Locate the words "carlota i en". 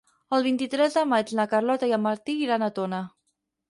1.53-2.05